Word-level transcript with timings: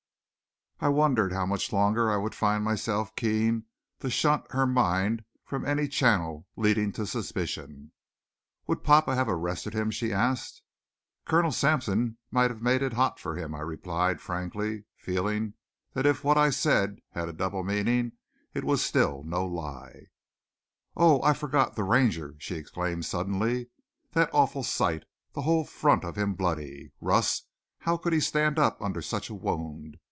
I 0.83 0.87
wondered 0.87 1.31
how 1.31 1.45
much 1.45 1.71
longer 1.71 2.09
I 2.09 2.17
would 2.17 2.33
find 2.33 2.63
myself 2.63 3.15
keen 3.15 3.65
to 3.99 4.09
shunt 4.09 4.51
her 4.51 4.65
mind 4.65 5.23
from 5.45 5.63
any 5.63 5.87
channel 5.87 6.47
leading 6.55 6.91
to 6.93 7.05
suspicion. 7.05 7.91
"Would 8.65 8.83
papa 8.83 9.13
have 9.13 9.29
arrested 9.29 9.75
him?" 9.75 9.91
she 9.91 10.11
asked. 10.11 10.63
"Colonel 11.23 11.51
Sampson 11.51 12.17
might 12.31 12.49
have 12.49 12.63
made 12.63 12.81
it 12.81 12.93
hot 12.93 13.19
for 13.19 13.35
him," 13.35 13.53
I 13.53 13.59
replied 13.59 14.21
frankly, 14.21 14.85
feeling 14.97 15.53
that 15.93 16.07
if 16.07 16.23
what 16.23 16.35
I 16.35 16.49
said 16.49 16.99
had 17.11 17.29
a 17.29 17.33
double 17.33 17.63
meaning 17.63 18.13
it 18.55 18.63
still 18.79 19.17
was 19.17 19.25
no 19.27 19.45
lie. 19.45 20.07
"Oh, 20.97 21.21
I 21.21 21.33
forgot 21.33 21.75
the 21.75 21.83
Ranger!" 21.83 22.33
she 22.39 22.55
exclaimed 22.55 23.05
suddenly. 23.05 23.69
"That 24.13 24.31
awful 24.33 24.63
sight 24.63 25.05
the 25.33 25.43
whole 25.43 25.63
front 25.63 26.03
of 26.03 26.15
him 26.15 26.33
bloody! 26.33 26.91
Russ, 26.99 27.43
how 27.81 27.97
could 27.97 28.13
he 28.13 28.19
stand 28.19 28.57
up 28.57 28.81
under 28.81 29.03
such 29.03 29.29
a 29.29 29.35
wound? 29.35 29.97